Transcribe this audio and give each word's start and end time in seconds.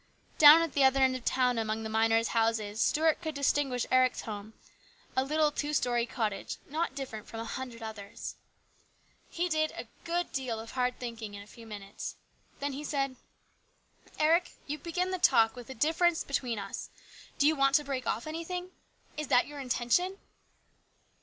Down 0.39 0.63
at 0.63 0.73
the 0.73 0.83
other 0.83 0.99
end 1.01 1.15
of 1.15 1.23
the 1.23 1.29
town 1.29 1.59
among 1.59 1.83
the 1.83 1.87
miners' 1.87 2.29
houses 2.29 2.81
Stuart 2.81 3.21
could 3.21 3.35
distinguish 3.35 3.85
Eric's 3.91 4.21
home, 4.21 4.53
a 5.15 5.23
little 5.23 5.51
two 5.51 5.73
storey 5.75 6.07
cottage, 6.07 6.57
not 6.67 6.95
different 6.95 7.27
from 7.27 7.39
a 7.39 7.45
hundred 7.45 7.83
others. 7.83 8.33
He 9.29 9.47
did 9.47 9.71
a 9.75 9.85
good 10.03 10.31
deal 10.31 10.59
of 10.59 10.71
hard 10.71 10.97
thinking 10.99 11.35
in 11.35 11.43
a 11.43 11.45
few 11.45 11.67
minutes; 11.67 12.15
then 12.59 12.73
he 12.73 12.83
said:" 12.83 13.15
Eric, 14.19 14.53
you 14.65 14.79
began 14.79 15.11
the 15.11 15.19
talk 15.19 15.53
about 15.53 15.67
the 15.67 15.75
difference 15.75 16.23
82 16.25 16.27
HIS 16.29 16.39
BROTHER'S 16.39 16.43
KEEPER. 16.43 16.49
between 16.49 16.59
us. 16.71 16.89
Do 17.37 17.45
you 17.47 17.55
want 17.55 17.75
to 17.75 17.83
break 17.83 18.07
off 18.07 18.25
anything? 18.25 18.71
Is 19.17 19.27
that 19.27 19.45
your 19.45 19.59
intention 19.59 20.17